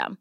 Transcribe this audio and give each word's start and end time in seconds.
system. 0.00 0.18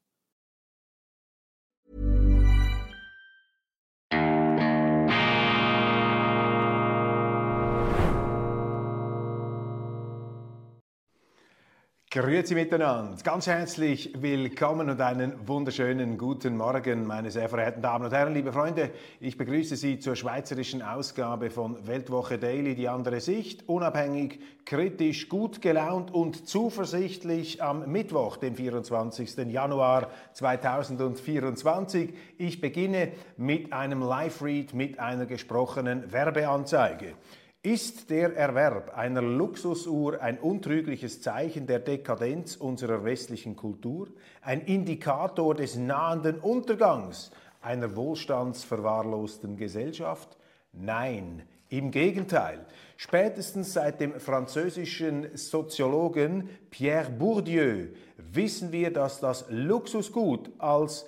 Grüezi 12.12 12.55
miteinander, 12.55 13.22
ganz 13.23 13.45
herzlich 13.45 14.20
willkommen 14.20 14.90
und 14.90 15.00
einen 15.00 15.48
wunderschönen 15.48 16.17
guten 16.17 16.58
Morgen, 16.58 17.05
meine 17.05 17.30
sehr 17.30 17.48
verehrten 17.48 17.84
Damen 17.84 18.06
und 18.06 18.11
Herren, 18.11 18.33
liebe 18.33 18.52
Freunde. 18.52 18.89
Ich 19.20 19.38
begrüße 19.38 19.75
Sie 19.75 20.00
zur 20.00 20.16
schweizerischen 20.16 20.81
Ausgabe 20.81 21.52
von 21.52 21.86
Weltwoche 21.86 22.39
Daily, 22.39 22.73
die 22.73 22.89
andere 22.89 23.20
Sicht, 23.20 23.70
unabhängig, 23.70 24.39
kritisch, 24.66 25.30
gut 25.30 25.61
gelaunt 25.61 26.11
und 26.11 26.50
zuversichtlich 26.50 27.61
am 27.61 27.92
Mittwoch, 27.92 28.38
dem 28.38 28.55
24. 28.55 29.38
Januar 29.45 30.09
2024. 30.33 32.11
Ich 32.39 32.59
beginne 32.59 33.11
mit 33.38 33.72
einem 33.72 34.02
Live-Read, 34.02 34.73
mit 34.73 34.98
einer 34.98 35.28
gesprochenen 35.28 36.11
Werbeanzeige. 36.11 37.14
Ist 37.61 38.09
der 38.09 38.38
Erwerb 38.38 38.97
einer 38.97 39.21
Luxusuhr 39.21 40.21
ein 40.21 40.39
untrügliches 40.39 41.21
Zeichen 41.21 41.67
der 41.67 41.79
Dekadenz 41.79 42.55
unserer 42.55 43.03
westlichen 43.03 43.57
Kultur, 43.57 44.07
ein 44.41 44.61
Indikator 44.61 45.53
des 45.55 45.75
nahenden 45.75 46.39
Untergangs 46.39 47.31
einer 47.59 47.97
wohlstandsverwahrlosten 47.97 49.57
Gesellschaft? 49.57 50.37
Nein, 50.71 51.43
im 51.67 51.91
Gegenteil. 51.91 52.65
Spätestens 52.95 53.73
seit 53.73 53.99
dem 53.99 54.17
französischen 54.21 55.35
Soziologen 55.35 56.47
Pierre 56.69 57.09
Bourdieu 57.11 57.87
wissen 58.15 58.71
wir, 58.71 58.93
dass 58.93 59.19
das 59.19 59.43
Luxusgut 59.49 60.49
als 60.59 61.05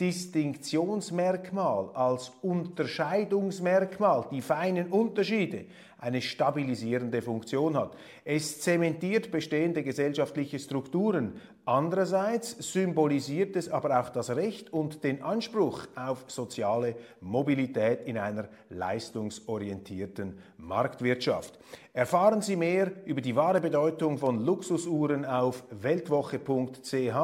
Distinktionsmerkmal, 0.00 1.90
als 1.94 2.32
Unterscheidungsmerkmal, 2.42 4.26
die 4.32 4.42
feinen 4.42 4.88
Unterschiede, 4.88 5.66
eine 6.02 6.20
stabilisierende 6.20 7.22
Funktion 7.22 7.76
hat. 7.76 7.96
Es 8.24 8.60
zementiert 8.60 9.30
bestehende 9.30 9.84
gesellschaftliche 9.84 10.58
Strukturen. 10.58 11.40
Andererseits 11.64 12.56
symbolisiert 12.72 13.54
es 13.54 13.68
aber 13.68 14.00
auch 14.00 14.08
das 14.08 14.30
Recht 14.30 14.72
und 14.72 15.04
den 15.04 15.22
Anspruch 15.22 15.86
auf 15.94 16.24
soziale 16.26 16.96
Mobilität 17.20 18.00
in 18.04 18.18
einer 18.18 18.48
leistungsorientierten 18.68 20.38
Marktwirtschaft. 20.56 21.56
Erfahren 21.92 22.42
Sie 22.42 22.56
mehr 22.56 22.90
über 23.04 23.20
die 23.20 23.36
wahre 23.36 23.60
Bedeutung 23.60 24.18
von 24.18 24.44
Luxusuhren 24.44 25.24
auf 25.24 25.62
weltwoche.ch. 25.70 27.14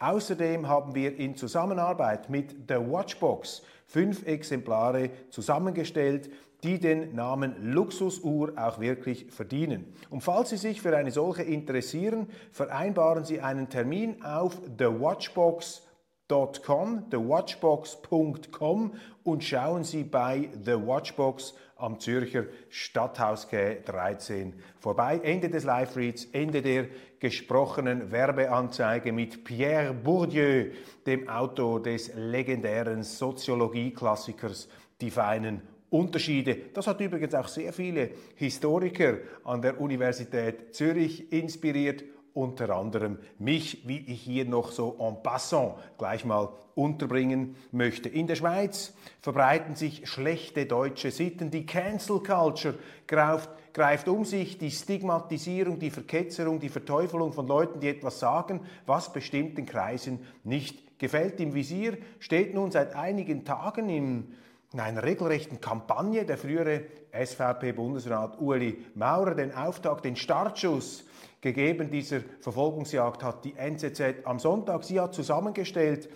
Außerdem 0.00 0.66
haben 0.66 0.94
wir 0.94 1.18
in 1.18 1.36
Zusammenarbeit 1.36 2.30
mit 2.30 2.52
The 2.68 2.76
Watchbox 2.76 3.62
fünf 3.86 4.26
Exemplare 4.26 5.10
zusammengestellt, 5.28 6.30
die 6.64 6.80
den 6.80 7.14
Namen 7.14 7.72
Luxusuhr 7.72 8.54
auch 8.56 8.80
wirklich 8.80 9.26
verdienen. 9.30 9.94
Und 10.08 10.22
falls 10.22 10.48
Sie 10.50 10.56
sich 10.56 10.80
für 10.80 10.96
eine 10.96 11.10
solche 11.10 11.42
interessieren, 11.42 12.26
vereinbaren 12.52 13.24
Sie 13.24 13.42
einen 13.42 13.68
Termin 13.68 14.24
auf 14.24 14.58
thewatchbox.com, 14.78 17.10
thewatchbox.com 17.10 18.94
und 19.24 19.44
schauen 19.44 19.84
Sie 19.84 20.04
bei 20.04 20.48
The 20.64 20.72
Watchbox 20.72 21.52
am 21.76 22.00
Zürcher 22.00 22.44
Stadthausquai 22.70 23.82
13 23.84 24.54
vorbei. 24.78 25.20
Ende 25.22 25.50
des 25.50 25.64
Live-Reads, 25.64 26.28
Ende 26.32 26.62
der 26.62 26.86
gesprochenen 27.20 28.10
Werbeanzeige 28.10 29.12
mit 29.12 29.44
Pierre 29.44 29.92
Bourdieu, 29.92 30.70
dem 31.06 31.28
Autor 31.28 31.82
des 31.82 32.10
legendären 32.14 33.02
Soziologie-Klassikers 33.02 34.70
Die 35.00 35.10
feinen 35.10 35.73
Unterschiede. 35.94 36.56
Das 36.74 36.88
hat 36.88 37.00
übrigens 37.00 37.36
auch 37.36 37.46
sehr 37.46 37.72
viele 37.72 38.10
Historiker 38.34 39.18
an 39.44 39.62
der 39.62 39.80
Universität 39.80 40.74
Zürich 40.74 41.32
inspiriert, 41.32 42.02
unter 42.32 42.70
anderem 42.70 43.18
mich, 43.38 43.86
wie 43.86 43.98
ich 43.98 44.22
hier 44.22 44.44
noch 44.44 44.72
so 44.72 44.96
en 44.98 45.22
passant 45.22 45.74
gleich 45.96 46.24
mal 46.24 46.48
unterbringen 46.74 47.54
möchte. 47.70 48.08
In 48.08 48.26
der 48.26 48.34
Schweiz 48.34 48.92
verbreiten 49.20 49.76
sich 49.76 50.08
schlechte 50.08 50.66
deutsche 50.66 51.12
Sitten. 51.12 51.52
Die 51.52 51.64
Cancel 51.64 52.18
Culture 52.18 52.74
greift, 53.06 53.50
greift 53.72 54.08
um 54.08 54.24
sich, 54.24 54.58
die 54.58 54.72
Stigmatisierung, 54.72 55.78
die 55.78 55.90
Verketzerung, 55.90 56.58
die 56.58 56.70
Verteufelung 56.70 57.32
von 57.32 57.46
Leuten, 57.46 57.78
die 57.78 57.88
etwas 57.88 58.18
sagen, 58.18 58.62
was 58.84 59.12
bestimmten 59.12 59.64
Kreisen 59.64 60.18
nicht 60.42 60.98
gefällt. 60.98 61.38
Im 61.38 61.54
Visier 61.54 61.98
steht 62.18 62.52
nun 62.52 62.72
seit 62.72 62.96
einigen 62.96 63.44
Tagen 63.44 63.88
im 63.88 64.26
in 64.74 64.80
einer 64.80 65.04
regelrechten 65.04 65.60
Kampagne 65.60 66.24
der 66.24 66.36
frühere 66.36 66.82
SVP-Bundesrat 67.12 68.40
Ueli 68.40 68.84
Maurer 68.96 69.36
den 69.36 69.54
Auftakt, 69.54 70.04
den 70.04 70.16
Startschuss 70.16 71.04
gegeben 71.40 71.92
dieser 71.92 72.22
Verfolgungsjagd 72.40 73.22
hat 73.22 73.44
die 73.44 73.54
NZZ 73.54 74.24
am 74.24 74.40
Sonntag. 74.40 74.82
Sie 74.82 74.98
hat 74.98 75.14
zusammengestellt 75.14 76.08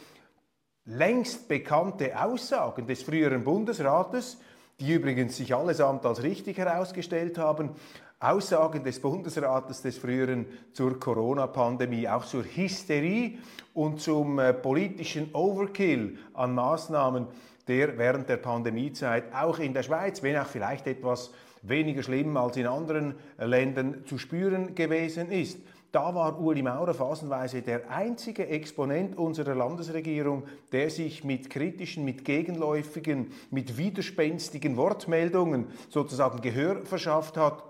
längst 0.86 1.46
bekannte 1.46 2.20
Aussagen 2.20 2.88
des 2.88 3.04
früheren 3.04 3.44
Bundesrates, 3.44 4.38
die 4.80 4.92
übrigens 4.92 5.36
sich 5.36 5.54
allesamt 5.54 6.04
als 6.04 6.24
richtig 6.24 6.58
herausgestellt 6.58 7.38
haben, 7.38 7.70
Aussagen 8.18 8.82
des 8.82 9.00
Bundesrates 9.00 9.82
des 9.82 9.98
früheren 9.98 10.46
zur 10.72 10.98
Corona-Pandemie, 10.98 12.08
auch 12.08 12.24
zur 12.24 12.42
Hysterie 12.42 13.38
und 13.72 14.00
zum 14.00 14.40
äh, 14.40 14.52
politischen 14.52 15.32
Overkill 15.32 16.18
an 16.34 16.56
Maßnahmen, 16.56 17.28
der 17.68 17.98
während 17.98 18.28
der 18.28 18.38
Pandemiezeit 18.38 19.24
auch 19.34 19.58
in 19.58 19.74
der 19.74 19.82
Schweiz, 19.82 20.22
wenn 20.22 20.36
auch 20.36 20.46
vielleicht 20.46 20.86
etwas 20.86 21.30
weniger 21.62 22.02
schlimm 22.02 22.36
als 22.36 22.56
in 22.56 22.66
anderen 22.66 23.14
Ländern 23.38 24.04
zu 24.06 24.18
spüren 24.18 24.74
gewesen 24.74 25.30
ist. 25.30 25.58
Da 25.90 26.14
war 26.14 26.38
Uli 26.38 26.60
Maurer 26.62 26.92
phasenweise 26.92 27.62
der 27.62 27.90
einzige 27.90 28.46
Exponent 28.46 29.16
unserer 29.16 29.54
Landesregierung, 29.54 30.42
der 30.70 30.90
sich 30.90 31.24
mit 31.24 31.48
kritischen, 31.48 32.04
mit 32.04 32.26
gegenläufigen, 32.26 33.32
mit 33.50 33.78
widerspenstigen 33.78 34.76
Wortmeldungen 34.76 35.66
sozusagen 35.88 36.42
Gehör 36.42 36.84
verschafft 36.84 37.38
hat 37.38 37.67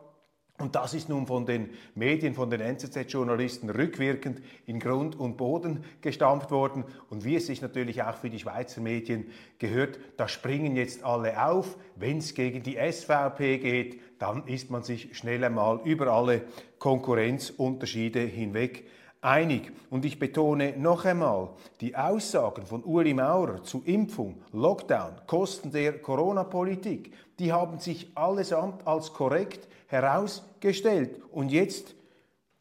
und 0.59 0.75
das 0.75 0.93
ist 0.93 1.09
nun 1.09 1.27
von 1.29 1.47
den 1.47 1.71
Medien, 1.95 2.35
von 2.35 2.51
den 2.51 2.61
NZZ-Journalisten 2.61 3.71
rückwirkend 3.71 4.43
in 4.67 4.81
Grund 4.81 5.19
und 5.19 5.37
Boden 5.37 5.85
gestampft 6.01 6.51
worden. 6.51 6.85
Und 7.11 7.25
wie 7.25 7.37
es 7.37 7.47
sich 7.47 7.63
natürlich 7.63 8.03
auch 8.03 8.17
für 8.17 8.29
die 8.29 8.41
Schweizer 8.41 8.81
Medien 8.81 9.27
gehört, 9.61 10.01
da 10.17 10.27
springen 10.27 10.75
jetzt 10.75 11.05
alle 11.05 11.47
auf. 11.47 11.77
Wenn 11.95 12.19
es 12.19 12.35
gegen 12.35 12.65
die 12.65 12.77
SVP 12.77 13.59
geht, 13.59 14.01
dann 14.19 14.49
ist 14.49 14.69
man 14.69 14.83
sich 14.83 15.17
schnell 15.17 15.45
einmal 15.45 15.81
über 15.85 16.09
alle 16.09 16.43
Konkurrenzunterschiede 16.81 18.21
hinweg 18.21 18.85
einig. 19.21 19.73
Und 19.91 20.05
ich 20.05 20.19
betone 20.19 20.75
noch 20.77 21.05
einmal, 21.05 21.51
die 21.81 21.95
Aussagen 21.95 22.67
von 22.67 22.83
Uli 22.83 23.15
Maurer 23.15 23.63
zu 23.63 23.83
Impfung, 23.85 24.43
Lockdown, 24.53 25.21
Kosten 25.29 25.71
der 25.71 26.01
Corona-Politik, 26.01 27.13
die 27.39 27.53
haben 27.53 27.79
sich 27.79 28.11
allesamt 28.17 28.85
als 28.89 29.13
korrekt 29.13 29.68
herausgestellt. 29.89 31.21
Und 31.33 31.51
jetzt 31.51 31.95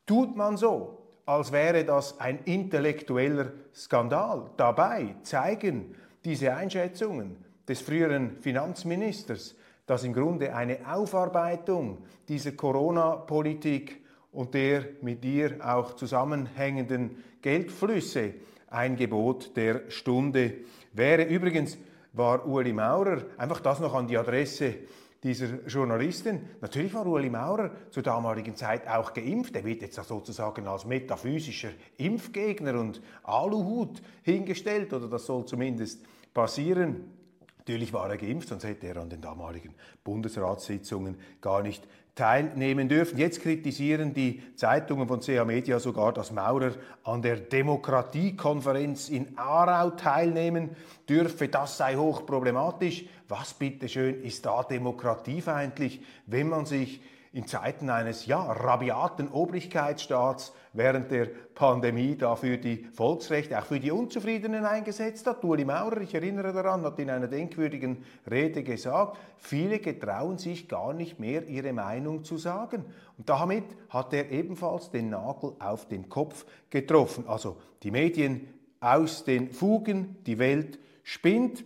tut 0.06 0.36
man 0.36 0.58
so, 0.58 0.98
als 1.26 1.52
wäre 1.52 1.86
das 1.86 2.20
ein 2.20 2.40
intellektueller 2.46 3.52
Skandal. 3.76 4.50
Dabei 4.58 5.16
zeigen 5.24 5.94
diese 6.24 6.56
Einschätzungen 6.56 7.38
des 7.68 7.82
früheren 7.82 8.38
Finanzministers, 8.42 9.56
dass 9.86 10.04
im 10.04 10.14
Grunde 10.14 10.56
eine 10.56 10.80
Aufarbeitung 10.92 12.00
dieser 12.28 12.54
Corona-Politik 12.54 14.04
und 14.32 14.54
der 14.54 14.86
mit 15.02 15.24
ihr 15.26 15.58
auch 15.66 15.96
zusammenhängenden 15.96 17.24
Geldflüsse 17.42 18.34
ein 18.70 18.96
Gebot 18.96 19.56
der 19.56 19.90
Stunde 19.90 20.54
wäre. 20.94 21.24
Übrigens 21.24 21.78
war 22.14 22.46
Ueli 22.48 22.74
Maurer, 22.74 23.24
einfach 23.38 23.60
das 23.60 23.80
noch 23.80 23.94
an 23.94 24.08
die 24.08 24.18
Adresse 24.18 24.76
dieser 25.24 25.66
Journalistin. 25.66 26.42
Natürlich 26.62 26.94
war 26.94 27.06
Ueli 27.08 27.30
Maurer 27.30 27.72
zur 27.90 28.04
damaligen 28.04 28.56
Zeit 28.56 28.88
auch 28.88 29.14
geimpft. 29.14 29.56
Er 29.56 29.66
wird 29.66 29.81
jetzt 29.81 29.96
sozusagen 29.96 30.68
als 30.68 30.86
metaphysischer 30.86 31.72
Impfgegner 31.98 32.80
und 32.80 33.02
Aluhut 33.24 34.02
hingestellt, 34.24 34.94
oder 34.94 35.08
das 35.08 35.25
soll 35.25 35.46
zumindest 35.46 36.06
passieren. 36.34 37.12
Natürlich 37.58 37.92
war 37.92 38.10
er 38.10 38.18
geimpft, 38.18 38.50
sonst 38.50 38.64
hätte 38.64 38.88
er 38.88 38.98
an 38.98 39.10
den 39.10 39.22
damaligen 39.22 39.74
Bundesratssitzungen 40.04 41.18
gar 41.42 41.62
nicht 41.62 41.88
teilnehmen 42.18 42.90
dürfen. 42.90 43.18
Jetzt 43.18 43.42
kritisieren 43.42 44.14
die 44.14 44.42
Zeitungen 44.56 45.08
von 45.08 45.22
CH 45.22 45.46
Media 45.46 45.80
sogar, 45.80 46.12
dass 46.12 46.31
Maurer 46.31 46.72
an 47.04 47.22
der 47.22 47.38
Demokratiekonferenz 47.38 49.10
in 49.10 49.38
Aarau 49.38 49.92
teilnehmen 49.92 50.72
dürfe. 51.08 51.48
Das 51.48 51.78
sei 51.78 51.96
hochproblematisch. 51.96 53.06
Was 53.30 53.54
bitteschön 53.54 54.24
ist 54.24 54.46
da 54.46 54.64
demokratiefeindlich, 54.64 56.02
wenn 56.25 56.50
man 56.50 56.66
sich 56.66 57.02
in 57.34 57.48
Zeiten 57.48 57.90
eines 57.90 58.26
ja, 58.26 58.52
rabiaten 58.52 59.30
Obrigkeitsstaats 59.30 60.54
während 60.74 61.12
der 61.12 61.28
Pandemie 61.56 62.16
da 62.16 62.36
für 62.36 62.58
die 62.58 62.86
Volksrechte, 62.94 63.60
auch 63.60 63.66
für 63.66 63.80
die 63.80 63.92
Unzufriedenen 63.92 64.66
eingesetzt 64.66 65.26
hat. 65.28 65.44
Uli 65.44 65.66
Maurer, 65.66 66.02
ich 66.02 66.14
erinnere 66.14 66.54
daran, 66.54 66.84
hat 66.84 67.00
in 67.00 67.10
einer 67.10 67.28
denkwürdigen 67.28 68.04
Rede 68.30 68.64
gesagt, 68.64 69.18
viele 69.38 69.80
getrauen 69.80 70.38
sich 70.38 70.68
gar 70.68 70.94
nicht 70.94 71.20
mehr, 71.20 71.48
ihre 71.48 71.74
Meinung 71.74 72.24
zu 72.24 72.38
sagen. 72.38 72.86
Und 73.18 73.28
damit 73.30 73.66
hat 73.90 74.14
er 74.14 74.32
ebenfalls 74.32 74.92
den 74.92 75.10
Nagel 75.10 75.54
auf 75.60 75.88
den 75.88 76.10
Kopf 76.10 76.46
getroffen. 76.70 77.26
Also 77.28 77.58
die 77.84 77.92
Medien 77.92 78.48
aus 78.80 79.24
den 79.24 79.52
Fugen, 79.52 80.18
die 80.26 80.40
Welt 80.40 80.80
spinnt. 81.04 81.64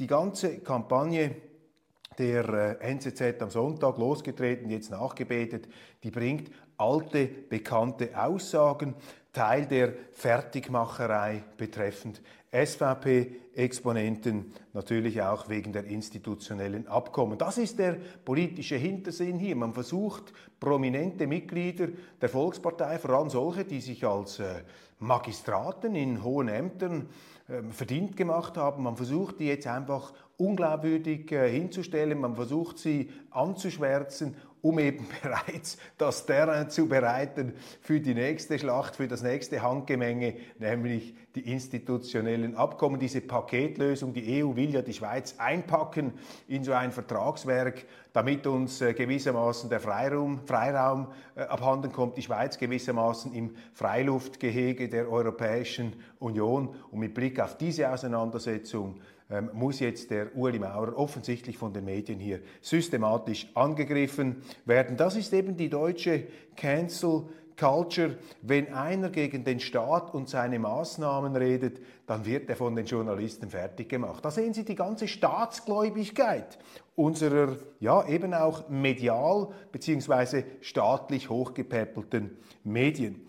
Die 0.00 0.06
ganze 0.08 0.58
Kampagne 0.58 1.36
der 2.18 2.78
äh, 2.80 2.92
NZZ 2.92 3.40
am 3.40 3.50
Sonntag 3.50 3.98
losgetreten, 3.98 4.70
jetzt 4.70 4.90
nachgebetet, 4.90 5.68
die 6.02 6.10
bringt 6.10 6.50
alte, 6.76 7.26
bekannte 7.26 8.10
Aussagen, 8.20 8.96
Teil 9.32 9.66
der 9.66 9.92
Fertigmacherei 10.12 11.44
betreffend 11.56 12.20
SVP-Exponenten, 12.52 14.52
natürlich 14.72 15.22
auch 15.22 15.48
wegen 15.48 15.72
der 15.72 15.86
institutionellen 15.86 16.86
Abkommen. 16.86 17.36
Das 17.36 17.58
ist 17.58 17.80
der 17.80 17.96
politische 18.24 18.76
Hintersinn 18.76 19.40
hier. 19.40 19.56
Man 19.56 19.74
versucht, 19.74 20.32
prominente 20.60 21.26
Mitglieder 21.26 21.88
der 22.20 22.28
Volkspartei, 22.28 23.00
vor 23.00 23.10
allem 23.10 23.28
solche, 23.28 23.64
die 23.64 23.80
sich 23.80 24.06
als 24.06 24.38
äh, 24.38 24.62
Magistraten 25.00 25.96
in 25.96 26.22
hohen 26.22 26.46
Ämtern 26.46 27.08
ähm, 27.48 27.72
verdient 27.72 28.16
gemacht 28.16 28.56
haben, 28.56 28.84
man 28.84 28.96
versucht, 28.96 29.40
die 29.40 29.46
jetzt 29.46 29.66
einfach 29.66 30.12
unglaubwürdig 30.36 31.30
äh, 31.32 31.50
hinzustellen, 31.50 32.20
man 32.20 32.34
versucht 32.34 32.78
sie 32.78 33.10
anzuschwärzen, 33.30 34.36
um 34.64 34.78
eben 34.78 35.06
bereits 35.22 35.76
das 35.98 36.24
Terrain 36.24 36.70
zu 36.70 36.88
bereiten 36.88 37.52
für 37.82 38.00
die 38.00 38.14
nächste 38.14 38.58
Schlacht, 38.58 38.96
für 38.96 39.06
das 39.06 39.22
nächste 39.22 39.62
Handgemenge, 39.62 40.34
nämlich 40.58 41.14
die 41.34 41.52
institutionellen 41.52 42.56
Abkommen, 42.56 42.98
diese 42.98 43.20
Paketlösung. 43.20 44.14
Die 44.14 44.42
EU 44.42 44.56
will 44.56 44.70
ja 44.70 44.80
die 44.80 44.94
Schweiz 44.94 45.34
einpacken 45.36 46.14
in 46.48 46.64
so 46.64 46.72
ein 46.72 46.92
Vertragswerk, 46.92 47.84
damit 48.14 48.46
uns 48.46 48.80
äh, 48.80 48.94
gewissermaßen 48.94 49.68
der 49.68 49.80
Freiraum, 49.80 50.46
Freiraum 50.46 51.08
äh, 51.34 51.42
abhanden 51.42 51.92
kommt, 51.92 52.16
die 52.16 52.22
Schweiz 52.22 52.56
gewissermaßen 52.56 53.34
im 53.34 53.54
Freiluftgehege 53.74 54.88
der 54.88 55.10
Europäischen 55.10 55.92
Union. 56.20 56.74
Und 56.90 57.00
mit 57.00 57.12
Blick 57.12 57.38
auf 57.38 57.58
diese 57.58 57.90
Auseinandersetzung 57.90 59.00
ähm, 59.30 59.50
muss 59.52 59.80
jetzt 59.80 60.10
der 60.10 60.36
Ueli 60.36 60.58
Maurer 60.58 60.96
offensichtlich 60.96 61.56
von 61.56 61.72
den 61.72 61.84
Medien 61.84 62.18
hier 62.18 62.40
systematisch 62.60 63.48
angegriffen 63.54 64.42
werden. 64.64 64.96
Das 64.96 65.16
ist 65.16 65.32
eben 65.32 65.56
die 65.56 65.70
deutsche 65.70 66.24
Cancel 66.56 67.24
Culture. 67.58 68.18
Wenn 68.42 68.72
einer 68.72 69.10
gegen 69.10 69.44
den 69.44 69.60
Staat 69.60 70.12
und 70.14 70.28
seine 70.28 70.58
Maßnahmen 70.58 71.36
redet, 71.36 71.80
dann 72.06 72.24
wird 72.24 72.50
er 72.50 72.56
von 72.56 72.74
den 72.74 72.86
Journalisten 72.86 73.48
fertig 73.48 73.88
gemacht. 73.88 74.24
Da 74.24 74.30
sehen 74.30 74.52
Sie 74.52 74.64
die 74.64 74.74
ganze 74.74 75.08
Staatsgläubigkeit 75.08 76.58
unserer, 76.96 77.56
ja, 77.80 78.06
eben 78.08 78.34
auch 78.34 78.68
medial 78.68 79.48
bzw. 79.72 80.44
staatlich 80.60 81.30
hochgepäppelten 81.30 82.36
Medien. 82.64 83.26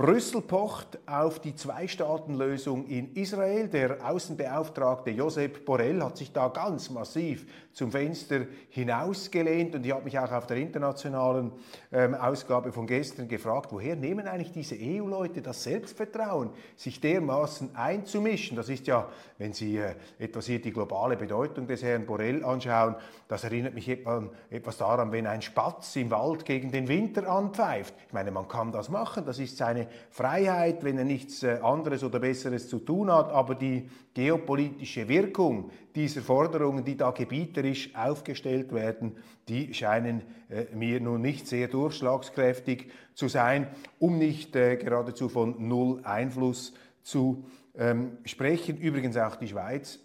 Brüssel 0.00 0.40
pocht 0.40 0.98
auf 1.06 1.40
die 1.40 1.54
Zwei-Staaten-Lösung 1.54 2.86
in 2.86 3.14
Israel. 3.16 3.68
Der 3.68 3.98
Außenbeauftragte 4.02 5.10
Josep 5.10 5.66
Borrell 5.66 6.02
hat 6.02 6.16
sich 6.16 6.32
da 6.32 6.48
ganz 6.48 6.88
massiv 6.88 7.44
zum 7.74 7.92
Fenster 7.92 8.46
hinausgelehnt 8.70 9.74
und 9.74 9.84
ich 9.84 9.92
habe 9.92 10.04
mich 10.04 10.18
auch 10.18 10.32
auf 10.32 10.46
der 10.46 10.56
internationalen 10.56 11.52
ähm, 11.92 12.14
Ausgabe 12.14 12.72
von 12.72 12.86
gestern 12.86 13.28
gefragt, 13.28 13.72
woher 13.72 13.94
nehmen 13.94 14.26
eigentlich 14.26 14.52
diese 14.52 14.74
EU-Leute 14.80 15.42
das 15.42 15.64
Selbstvertrauen, 15.64 16.48
sich 16.76 17.02
dermaßen 17.02 17.76
einzumischen? 17.76 18.56
Das 18.56 18.70
ist 18.70 18.86
ja, 18.86 19.06
wenn 19.36 19.52
Sie 19.52 19.76
äh, 19.76 19.94
etwas 20.18 20.46
hier 20.46 20.62
die 20.62 20.72
globale 20.72 21.18
Bedeutung 21.18 21.66
des 21.66 21.82
Herrn 21.82 22.06
Borrell 22.06 22.42
anschauen, 22.42 22.96
das 23.28 23.44
erinnert 23.44 23.74
mich 23.74 23.88
etwas 23.88 24.78
daran, 24.78 25.12
wenn 25.12 25.26
ein 25.26 25.42
Spatz 25.42 25.94
im 25.96 26.10
Wald 26.10 26.46
gegen 26.46 26.72
den 26.72 26.88
Winter 26.88 27.28
anpfeift. 27.28 27.94
Ich 28.08 28.12
meine, 28.14 28.30
man 28.30 28.48
kann 28.48 28.72
das 28.72 28.88
machen, 28.88 29.26
das 29.26 29.38
ist 29.38 29.58
seine 29.58 29.89
Freiheit, 30.10 30.84
wenn 30.84 30.98
er 30.98 31.04
nichts 31.04 31.42
äh, 31.42 31.58
anderes 31.62 32.02
oder 32.04 32.18
Besseres 32.18 32.68
zu 32.68 32.78
tun 32.78 33.10
hat, 33.10 33.30
aber 33.30 33.54
die 33.54 33.88
geopolitische 34.14 35.08
Wirkung 35.08 35.70
dieser 35.94 36.20
Forderungen, 36.22 36.84
die 36.84 36.96
da 36.96 37.10
gebieterisch 37.10 37.94
aufgestellt 37.94 38.72
werden, 38.72 39.16
die 39.48 39.74
scheinen 39.74 40.22
äh, 40.48 40.74
mir 40.74 41.00
nun 41.00 41.22
nicht 41.22 41.46
sehr 41.46 41.68
durchschlagskräftig 41.68 42.90
zu 43.14 43.28
sein, 43.28 43.68
um 43.98 44.18
nicht 44.18 44.56
äh, 44.56 44.76
geradezu 44.76 45.28
von 45.28 45.68
Null 45.68 46.00
Einfluss 46.04 46.72
zu 47.02 47.44
ähm, 47.76 48.18
sprechen. 48.24 48.76
Übrigens 48.78 49.16
auch 49.16 49.36
die 49.36 49.48
Schweiz 49.48 49.98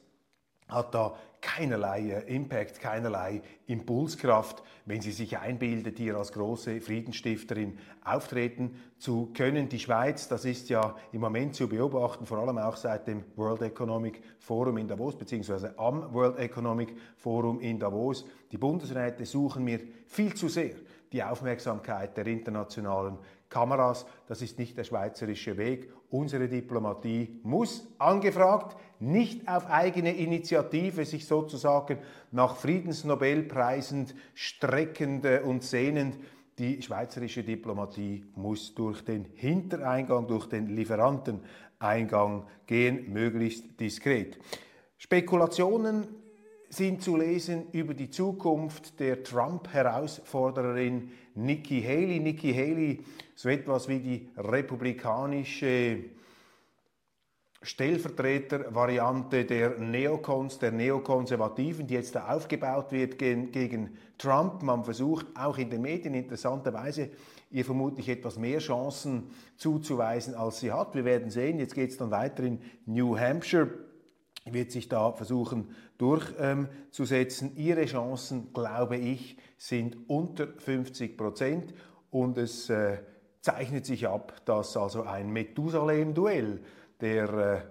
hat 0.68 0.94
da 0.94 1.16
keinerlei 1.46 2.10
äh, 2.10 2.36
Impact, 2.36 2.80
keinerlei 2.80 3.42
Impulskraft, 3.68 4.64
wenn 4.86 5.02
sie 5.02 5.12
sich 5.12 5.38
einbildet, 5.38 6.00
hier 6.00 6.18
als 6.18 6.32
große 6.32 6.82
Friedensstifterin 6.82 7.78
auftreten 8.04 8.76
zu 8.98 9.32
können. 9.36 9.70
Die 9.70 9.80
Schweiz, 9.80 10.28
das 10.28 10.44
ist 10.46 10.70
ja 10.70 10.96
im 11.12 11.22
Moment 11.22 11.54
zu 11.54 11.70
beobachten, 11.70 12.26
vor 12.26 12.40
allem 12.40 12.58
auch 12.58 12.76
seit 12.76 13.08
dem 13.08 13.24
World 13.36 13.62
Economic 13.62 14.22
Forum 14.40 14.78
in 14.78 14.88
Davos, 14.88 15.16
beziehungsweise 15.16 15.78
am 15.78 16.12
World 16.14 16.40
Economic 16.40 16.96
Forum 17.18 17.60
in 17.60 17.80
Davos. 17.80 18.26
Die 18.52 18.58
Bundesräte 18.58 19.26
suchen 19.26 19.64
mir 19.64 19.82
viel 20.08 20.34
zu 20.34 20.50
sehr 20.50 20.74
die 21.12 21.24
Aufmerksamkeit 21.24 22.18
der 22.18 22.28
internationalen 22.28 23.18
Kameras. 23.50 24.06
Das 24.28 24.42
ist 24.42 24.60
nicht 24.60 24.78
der 24.78 24.84
schweizerische 24.84 25.58
Weg. 25.58 25.92
Unsere 26.10 26.48
Diplomatie 26.48 27.40
muss 27.44 27.88
angefragt, 27.98 28.78
nicht 29.00 29.48
auf 29.48 29.70
eigene 29.70 30.16
Initiative 30.16 31.06
sich 31.06 31.28
sozusagen 31.28 32.00
nach 32.32 32.56
Friedensnobelpreisen 32.56 34.08
streckend 34.34 35.26
und 35.44 35.64
sehnend. 35.64 36.18
Die 36.58 36.82
schweizerische 36.82 37.44
Diplomatie 37.44 38.26
muss 38.36 38.74
durch 38.74 39.04
den 39.04 39.26
Hintereingang, 39.34 40.28
durch 40.28 40.48
den 40.48 40.68
Lieferanteneingang 40.68 42.48
gehen, 42.66 43.12
möglichst 43.12 43.80
diskret. 43.80 44.40
Spekulationen 44.98 46.08
sind 46.70 47.02
zu 47.02 47.16
lesen 47.16 47.68
über 47.72 47.94
die 47.94 48.10
Zukunft 48.10 49.00
der 49.00 49.24
Trump-Herausfordererin 49.24 51.12
Nikki 51.36 51.82
Haley. 51.82 52.20
Nikki 52.20 52.54
Haley, 52.54 53.02
so 53.36 53.50
etwas 53.50 53.88
wie 53.88 54.00
die 54.00 54.30
republikanische 54.38 56.06
Stellvertretervariante 57.62 59.44
der 59.46 59.80
Neokons, 59.80 60.60
der 60.60 60.72
Neokonservativen, 60.72 61.88
die 61.88 61.96
jetzt 61.96 62.14
da 62.14 62.28
aufgebaut 62.28 62.92
wird 62.92 63.18
gegen, 63.18 63.52
gegen 63.52 63.98
Trump. 64.20 64.62
Man 64.62 64.84
versucht 64.84 65.26
auch 65.36 65.58
in 65.58 65.72
den 65.72 65.82
Medien 65.82 66.14
interessanterweise 66.14 67.10
ihr 67.50 67.66
vermutlich 67.66 68.10
etwas 68.10 68.38
mehr 68.38 68.60
Chancen 68.60 69.32
zuzuweisen, 69.58 70.36
als 70.36 70.60
sie 70.60 70.72
hat. 70.72 70.94
Wir 70.94 71.06
werden 71.06 71.32
sehen. 71.32 71.58
Jetzt 71.58 71.74
geht 71.74 71.90
es 71.90 71.98
dann 71.98 72.12
weiter 72.12 72.44
in 72.44 72.60
New 72.86 73.18
Hampshire 73.18 73.70
wird 74.52 74.72
sich 74.72 74.90
da 74.90 75.12
versuchen 75.12 75.70
durchzusetzen. 75.98 77.52
Ähm, 77.56 77.58
Ihre 77.58 77.86
Chancen, 77.86 78.54
glaube 78.54 78.98
ich, 78.98 79.38
sind 79.58 79.98
unter 80.08 80.48
50 80.48 81.18
Prozent 81.18 81.74
und 82.12 82.38
es 82.38 82.70
äh, 82.70 83.00
zeichnet 83.42 83.86
sich 83.86 84.08
ab, 84.08 84.42
dass 84.46 84.78
also 84.78 85.04
ein 85.04 85.32
Methusalem-Duell 85.32 86.62
der 87.02 87.30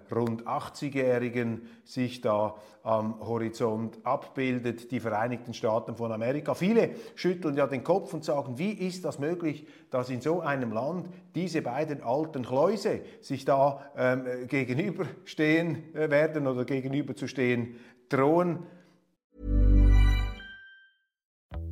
äh, 0.09 0.13
rund 0.13 0.45
80-Jährigen 0.45 1.67
sich 1.83 2.21
da 2.21 2.55
am 2.83 3.19
Horizont 3.19 3.97
abbildet, 4.03 4.91
die 4.91 4.99
Vereinigten 4.99 5.53
Staaten 5.53 5.95
von 5.95 6.11
Amerika. 6.11 6.53
Viele 6.53 6.91
schütteln 7.15 7.57
ja 7.57 7.65
den 7.65 7.83
Kopf 7.83 8.13
und 8.13 8.23
sagen, 8.23 8.59
wie 8.59 8.71
ist 8.71 9.03
das 9.03 9.17
möglich, 9.17 9.67
dass 9.89 10.09
in 10.09 10.21
so 10.21 10.41
einem 10.41 10.71
Land 10.71 11.09
diese 11.33 11.63
beiden 11.63 12.03
alten 12.03 12.43
Kläuse 12.43 13.01
sich 13.21 13.43
da 13.43 13.81
ähm, 13.97 14.47
gegenüberstehen 14.47 15.95
äh, 15.95 16.09
werden 16.11 16.45
oder 16.45 16.63
gegenüberzustehen 16.65 17.75
drohen. 18.09 18.59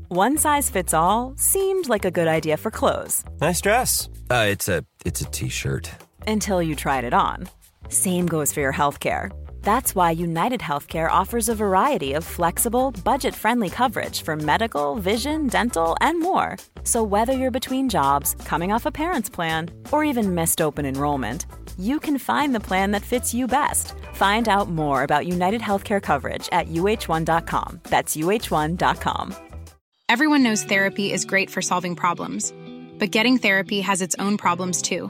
One 0.09 0.37
size 0.37 0.71
fits 0.71 0.93
all 0.93 1.33
seemed 1.35 1.87
like 1.87 2.05
a 2.05 2.11
good 2.11 2.27
idea 2.27 2.55
for 2.55 2.69
clothes. 2.69 3.23
Nice 3.41 3.61
dress. 3.61 4.09
Uh, 4.29 4.45
it's 4.47 4.69
a 4.69 4.83
it's 5.05 5.21
a 5.21 5.25
t-shirt. 5.25 5.89
Until 6.27 6.61
you 6.61 6.75
tried 6.75 7.03
it 7.03 7.13
on. 7.13 7.49
Same 7.89 8.27
goes 8.27 8.53
for 8.53 8.59
your 8.59 8.73
healthcare. 8.73 9.31
That's 9.63 9.95
why 9.95 10.11
United 10.11 10.59
Healthcare 10.59 11.09
offers 11.09 11.49
a 11.49 11.55
variety 11.55 12.13
of 12.13 12.23
flexible, 12.23 12.91
budget 13.03 13.33
friendly 13.33 13.69
coverage 13.69 14.21
for 14.21 14.35
medical, 14.35 14.95
vision, 14.95 15.47
dental, 15.47 15.95
and 16.01 16.19
more. 16.19 16.57
So, 16.83 17.01
whether 17.01 17.33
you're 17.33 17.59
between 17.59 17.89
jobs, 17.89 18.35
coming 18.45 18.71
off 18.71 18.85
a 18.85 18.91
parent's 18.91 19.29
plan, 19.29 19.71
or 19.91 20.03
even 20.03 20.35
missed 20.35 20.61
open 20.61 20.85
enrollment, 20.85 21.47
you 21.79 21.99
can 21.99 22.19
find 22.19 22.53
the 22.53 22.59
plan 22.59 22.91
that 22.91 23.01
fits 23.01 23.33
you 23.33 23.47
best. 23.47 23.93
Find 24.13 24.47
out 24.47 24.69
more 24.69 25.03
about 25.03 25.25
United 25.27 25.61
Healthcare 25.61 26.01
coverage 26.01 26.47
at 26.51 26.67
uh1.com. 26.67 27.79
That's 27.89 28.15
uh1.com. 28.15 29.35
Everyone 30.09 30.43
knows 30.43 30.63
therapy 30.63 31.11
is 31.11 31.25
great 31.25 31.49
for 31.49 31.61
solving 31.61 31.95
problems, 31.95 32.53
but 32.99 33.09
getting 33.09 33.37
therapy 33.39 33.81
has 33.81 34.01
its 34.01 34.15
own 34.19 34.37
problems 34.37 34.81
too, 34.81 35.09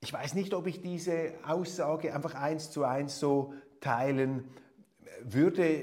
Ich 0.00 0.12
weiß 0.12 0.34
nicht, 0.34 0.54
ob 0.54 0.66
ich 0.66 0.80
diese 0.80 1.32
Aussage 1.46 2.14
einfach 2.14 2.34
eins 2.34 2.70
zu 2.70 2.84
eins 2.84 3.18
so 3.18 3.54
teilen 3.80 4.44
würde. 5.22 5.82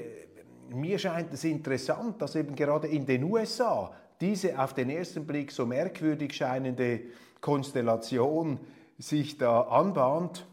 Mir 0.70 0.98
scheint 0.98 1.32
es 1.32 1.44
interessant, 1.44 2.22
dass 2.22 2.34
eben 2.34 2.56
gerade 2.56 2.88
in 2.88 3.04
den 3.04 3.24
USA 3.24 3.92
diese 4.20 4.58
auf 4.58 4.72
den 4.72 4.88
ersten 4.88 5.26
Blick 5.26 5.52
so 5.52 5.66
merkwürdig 5.66 6.34
scheinende 6.34 7.02
Konstellation 7.40 8.58
sich 8.98 9.36
da 9.36 9.60
anbahnt. 9.62 10.46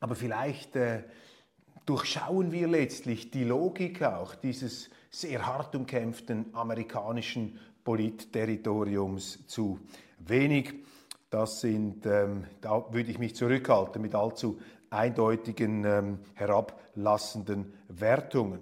Aber 0.00 0.14
vielleicht 0.14 0.76
äh, 0.76 1.04
durchschauen 1.84 2.50
wir 2.52 2.66
letztlich 2.66 3.30
die 3.30 3.44
Logik 3.44 4.02
auch 4.02 4.34
dieses 4.34 4.88
sehr 5.10 5.46
hart 5.46 5.74
umkämpften 5.74 6.46
amerikanischen 6.54 7.58
Politterritoriums 7.84 9.46
zu 9.46 9.78
wenig. 10.18 10.74
Das 11.30 11.60
sind, 11.60 12.06
ähm, 12.06 12.44
da 12.60 12.92
würde 12.92 13.10
ich 13.10 13.20
mich 13.20 13.36
zurückhalten 13.36 14.02
mit 14.02 14.16
allzu 14.16 14.58
eindeutigen 14.90 15.84
ähm, 15.84 16.18
herablassenden 16.34 17.72
Wertungen. 17.88 18.58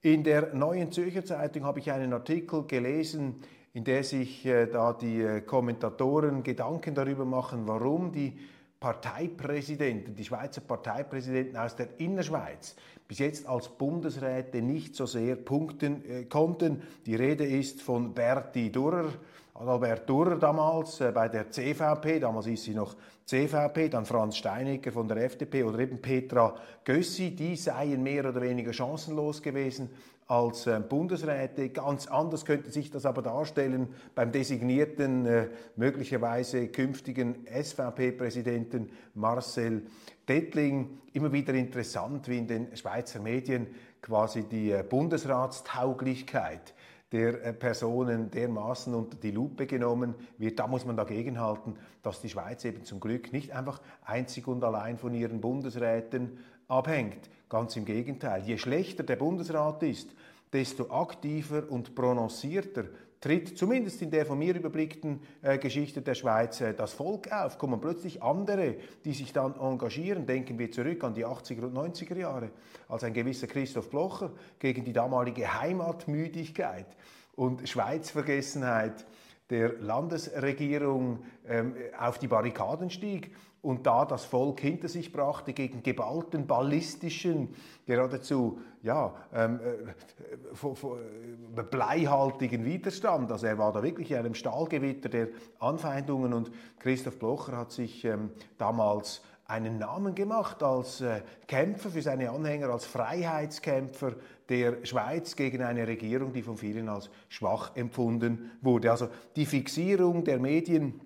In 0.00 0.24
der 0.24 0.54
Neuen 0.54 0.90
Zürcher 0.92 1.26
Zeitung 1.26 1.64
habe 1.64 1.80
ich 1.80 1.92
einen 1.92 2.14
Artikel 2.14 2.64
gelesen, 2.66 3.42
in 3.74 3.84
der 3.84 4.02
sich 4.02 4.46
äh, 4.46 4.66
da 4.66 4.94
die 4.94 5.20
äh, 5.20 5.42
Kommentatoren 5.42 6.42
Gedanken 6.42 6.94
darüber 6.94 7.26
machen, 7.26 7.68
warum 7.68 8.12
die 8.12 8.38
Parteipräsidenten, 8.80 10.14
die 10.14 10.24
Schweizer 10.24 10.62
Parteipräsidenten 10.62 11.58
aus 11.58 11.76
der 11.76 11.88
Innerschweiz 11.98 12.76
bis 13.08 13.18
jetzt 13.18 13.46
als 13.46 13.68
Bundesräte 13.68 14.62
nicht 14.62 14.96
so 14.96 15.06
sehr 15.06 15.36
punkten 15.36 16.04
äh, 16.08 16.24
konnten. 16.24 16.82
Die 17.04 17.14
Rede 17.14 17.44
ist 17.44 17.82
von 17.82 18.14
Berti 18.14 18.72
Durrer, 18.72 19.12
Adalbert 19.58 20.06
Durrer 20.06 20.36
damals 20.36 21.00
äh, 21.00 21.12
bei 21.12 21.28
der 21.28 21.50
CVP, 21.50 22.20
damals 22.20 22.46
ist 22.46 22.64
sie 22.64 22.74
noch 22.74 22.94
CVP, 23.24 23.88
dann 23.88 24.04
Franz 24.04 24.36
Steinecker 24.36 24.92
von 24.92 25.08
der 25.08 25.16
FDP 25.24 25.64
oder 25.64 25.78
eben 25.78 26.02
Petra 26.02 26.54
Gössi, 26.84 27.34
die 27.34 27.56
seien 27.56 28.02
mehr 28.02 28.28
oder 28.28 28.42
weniger 28.42 28.74
chancenlos 28.74 29.40
gewesen 29.40 29.88
als 30.26 30.66
äh, 30.66 30.78
Bundesräte. 30.80 31.70
Ganz 31.70 32.06
anders 32.06 32.44
könnte 32.44 32.70
sich 32.70 32.90
das 32.90 33.06
aber 33.06 33.22
darstellen 33.22 33.88
beim 34.14 34.30
designierten, 34.30 35.24
äh, 35.24 35.48
möglicherweise 35.76 36.68
künftigen 36.68 37.46
SVP-Präsidenten 37.46 38.90
Marcel 39.14 39.86
Dettling. 40.28 40.98
Immer 41.14 41.32
wieder 41.32 41.54
interessant, 41.54 42.28
wie 42.28 42.38
in 42.38 42.46
den 42.46 42.76
Schweizer 42.76 43.20
Medien 43.20 43.68
quasi 44.02 44.42
die 44.42 44.72
äh, 44.72 44.84
Bundesratstauglichkeit 44.86 46.74
der 47.12 47.44
äh, 47.44 47.52
Personen 47.52 48.30
dermaßen 48.30 48.94
unter 48.94 49.16
die 49.16 49.30
Lupe 49.30 49.66
genommen 49.66 50.14
wird. 50.38 50.58
Da 50.58 50.66
muss 50.66 50.84
man 50.84 50.96
dagegenhalten, 50.96 51.78
dass 52.02 52.20
die 52.20 52.28
Schweiz 52.28 52.64
eben 52.64 52.84
zum 52.84 53.00
Glück 53.00 53.32
nicht 53.32 53.52
einfach 53.52 53.80
einzig 54.04 54.48
und 54.48 54.64
allein 54.64 54.98
von 54.98 55.14
ihren 55.14 55.40
Bundesräten 55.40 56.38
abhängt. 56.68 57.30
Ganz 57.48 57.76
im 57.76 57.84
Gegenteil. 57.84 58.42
Je 58.42 58.58
schlechter 58.58 59.04
der 59.04 59.16
Bundesrat 59.16 59.82
ist, 59.82 60.10
desto 60.52 60.90
aktiver 60.90 61.70
und 61.70 61.94
prononcierter 61.94 62.84
tritt 63.20 63.56
zumindest 63.56 64.02
in 64.02 64.10
der 64.10 64.26
von 64.26 64.38
mir 64.38 64.54
überblickten 64.54 65.20
äh, 65.42 65.58
Geschichte 65.58 66.02
der 66.02 66.14
Schweiz 66.14 66.60
äh, 66.60 66.74
das 66.74 66.92
Volk 66.92 67.32
auf, 67.32 67.58
kommen 67.58 67.80
plötzlich 67.80 68.22
andere, 68.22 68.76
die 69.04 69.12
sich 69.12 69.32
dann 69.32 69.58
engagieren. 69.58 70.26
Denken 70.26 70.58
wir 70.58 70.70
zurück 70.70 71.02
an 71.04 71.14
die 71.14 71.26
80er 71.26 71.64
und 71.64 71.74
90er 71.74 72.16
Jahre, 72.16 72.50
als 72.88 73.04
ein 73.04 73.12
gewisser 73.12 73.46
Christoph 73.46 73.90
Blocher 73.90 74.32
gegen 74.58 74.84
die 74.84 74.92
damalige 74.92 75.60
Heimatmüdigkeit 75.60 76.86
und 77.34 77.68
Schweizvergessenheit 77.68 79.06
der 79.50 79.74
Landesregierung 79.80 81.20
ähm, 81.46 81.74
auf 81.98 82.18
die 82.18 82.26
Barrikaden 82.26 82.90
stieg 82.90 83.30
und 83.62 83.86
da 83.86 84.04
das 84.04 84.24
Volk 84.24 84.60
hinter 84.60 84.88
sich 84.88 85.12
brachte 85.12 85.52
gegen 85.52 85.82
geballten 85.82 86.46
ballistischen, 86.46 87.54
geradezu 87.84 88.60
ja, 88.82 89.14
ähm, 89.34 89.58
äh, 89.60 91.60
äh, 91.60 91.62
bleihaltigen 91.64 92.64
Widerstand. 92.64 93.32
Also 93.32 93.46
er 93.46 93.58
war 93.58 93.72
da 93.72 93.82
wirklich 93.82 94.12
in 94.12 94.18
einem 94.18 94.34
Stahlgewitter 94.34 95.08
der 95.08 95.28
Anfeindungen 95.58 96.32
und 96.32 96.52
Christoph 96.78 97.18
Blocher 97.18 97.56
hat 97.56 97.72
sich 97.72 98.04
ähm, 98.04 98.30
damals 98.56 99.22
einen 99.46 99.78
Namen 99.78 100.14
gemacht 100.14 100.62
als 100.62 101.00
äh, 101.00 101.22
Kämpfer 101.46 101.90
für 101.90 102.02
seine 102.02 102.30
Anhänger, 102.30 102.68
als 102.68 102.84
Freiheitskämpfer 102.84 104.14
der 104.48 104.84
Schweiz 104.84 105.36
gegen 105.36 105.62
eine 105.62 105.86
Regierung, 105.86 106.32
die 106.32 106.42
von 106.42 106.56
vielen 106.56 106.88
als 106.88 107.10
schwach 107.28 107.74
empfunden 107.76 108.52
wurde. 108.60 108.90
Also 108.90 109.08
die 109.34 109.46
Fixierung 109.46 110.24
der 110.24 110.38
Medien 110.38 111.00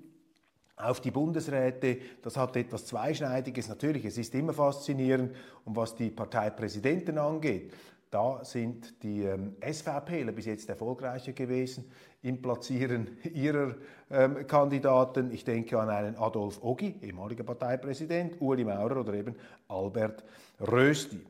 auf 0.76 1.00
die 1.00 1.10
Bundesräte, 1.10 1.98
das 2.22 2.36
hat 2.36 2.56
etwas 2.56 2.86
Zweischneidiges. 2.86 3.68
Natürlich, 3.68 4.04
es 4.04 4.18
ist 4.18 4.34
immer 4.34 4.52
faszinierend. 4.52 5.34
Und 5.64 5.76
was 5.76 5.94
die 5.94 6.10
Parteipräsidenten 6.10 7.18
angeht, 7.18 7.72
da 8.10 8.44
sind 8.44 9.02
die 9.04 9.22
ähm, 9.22 9.54
SVPler 9.60 10.32
bis 10.32 10.46
jetzt 10.46 10.68
erfolgreicher 10.68 11.32
gewesen 11.32 11.84
im 12.22 12.42
Platzieren 12.42 13.18
ihrer 13.34 13.76
ähm, 14.10 14.46
Kandidaten. 14.48 15.30
Ich 15.30 15.44
denke 15.44 15.78
an 15.78 15.90
einen 15.90 16.16
Adolf 16.16 16.62
Ogi, 16.62 16.96
ehemaliger 17.02 17.44
Parteipräsident, 17.44 18.40
Uli 18.40 18.64
Maurer 18.64 19.00
oder 19.00 19.14
eben 19.14 19.36
Albert 19.68 20.24
Rösti. 20.60 21.20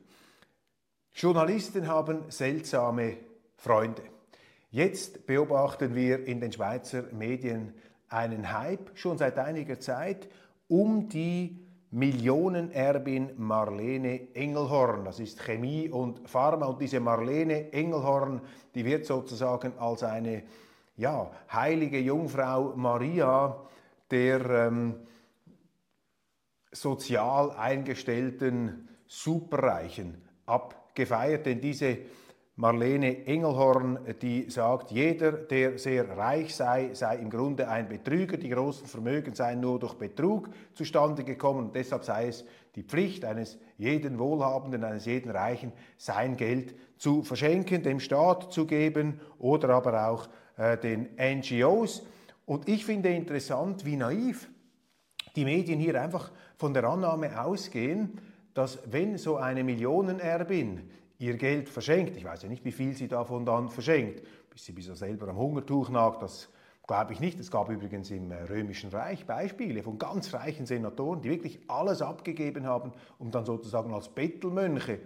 Journalisten 1.13 1.87
haben 1.87 2.23
seltsame 2.29 3.17
Freunde. 3.57 4.01
Jetzt 4.69 5.25
beobachten 5.25 5.93
wir 5.93 6.25
in 6.25 6.39
den 6.39 6.51
Schweizer 6.51 7.03
Medien 7.11 7.73
einen 8.07 8.51
Hype 8.57 8.91
schon 8.97 9.17
seit 9.17 9.37
einiger 9.37 9.79
Zeit 9.79 10.29
um 10.67 11.09
die 11.09 11.59
Millionenerbin 11.91 13.31
Marlene 13.35 14.33
Engelhorn. 14.33 15.03
Das 15.03 15.19
ist 15.19 15.39
Chemie 15.39 15.89
und 15.89 16.29
Pharma 16.29 16.67
und 16.67 16.81
diese 16.81 17.01
Marlene 17.01 17.73
Engelhorn, 17.73 18.41
die 18.73 18.85
wird 18.85 19.05
sozusagen 19.05 19.77
als 19.77 20.03
eine 20.03 20.43
ja, 20.95 21.29
heilige 21.51 21.99
Jungfrau 21.99 22.73
Maria 22.77 23.61
der 24.09 24.49
ähm, 24.49 24.95
sozial 26.71 27.51
eingestellten 27.51 28.87
Superreichen 29.07 30.21
abgefeiert, 30.91 31.45
denn 31.45 31.61
diese 31.61 31.97
Marlene 32.57 33.25
Engelhorn, 33.25 33.99
die 34.21 34.49
sagt, 34.49 34.91
jeder, 34.91 35.31
der 35.31 35.79
sehr 35.79 36.17
reich 36.17 36.53
sei, 36.53 36.93
sei 36.93 37.15
im 37.15 37.29
Grunde 37.29 37.69
ein 37.69 37.87
Betrüger. 37.87 38.35
Die 38.35 38.49
großen 38.49 38.87
Vermögen 38.87 39.33
seien 39.33 39.61
nur 39.61 39.79
durch 39.79 39.93
Betrug 39.93 40.49
zustande 40.73 41.23
gekommen 41.23 41.67
und 41.67 41.75
deshalb 41.75 42.03
sei 42.03 42.27
es 42.27 42.45
die 42.75 42.83
Pflicht 42.83 43.23
eines 43.23 43.57
jeden 43.77 44.19
Wohlhabenden, 44.19 44.83
eines 44.83 45.05
jeden 45.05 45.31
Reichen, 45.31 45.71
sein 45.97 46.35
Geld 46.35 46.75
zu 46.97 47.23
verschenken, 47.23 47.83
dem 47.83 48.01
Staat 48.01 48.51
zu 48.51 48.67
geben 48.67 49.21
oder 49.39 49.69
aber 49.69 50.09
auch 50.09 50.27
äh, 50.57 50.77
den 50.77 51.09
NGOs. 51.17 52.05
Und 52.45 52.67
ich 52.67 52.85
finde 52.85 53.09
interessant, 53.09 53.85
wie 53.85 53.95
naiv 53.95 54.49
die 55.37 55.45
Medien 55.45 55.79
hier 55.79 55.99
einfach 56.01 56.31
von 56.57 56.73
der 56.73 56.83
Annahme 56.83 57.41
ausgehen, 57.41 58.19
dass 58.53 58.79
wenn 58.91 59.17
so 59.17 59.37
eine 59.37 59.63
Millionenerbin 59.63 60.89
ihr 61.17 61.37
Geld 61.37 61.69
verschenkt, 61.69 62.17
ich 62.17 62.25
weiß 62.25 62.43
ja 62.43 62.49
nicht, 62.49 62.65
wie 62.65 62.71
viel 62.71 62.93
sie 62.93 63.07
davon 63.07 63.45
dann 63.45 63.69
verschenkt, 63.69 64.23
bis 64.49 64.65
sie 64.65 64.71
bis 64.71 64.85
selber 64.85 65.27
am 65.29 65.37
Hungertuch 65.37 65.89
nagt, 65.89 66.21
das 66.21 66.49
glaube 66.87 67.13
ich 67.13 67.19
nicht. 67.19 67.39
Es 67.39 67.51
gab 67.51 67.69
übrigens 67.69 68.11
im 68.11 68.31
äh, 68.31 68.43
Römischen 68.43 68.89
Reich 68.89 69.25
Beispiele 69.25 69.83
von 69.83 69.97
ganz 69.97 70.33
reichen 70.33 70.65
Senatoren, 70.65 71.21
die 71.21 71.29
wirklich 71.29 71.59
alles 71.67 72.01
abgegeben 72.01 72.65
haben, 72.65 72.91
um 73.17 73.31
dann 73.31 73.45
sozusagen 73.45 73.93
als 73.93 74.09
Bettelmönche, 74.09 74.99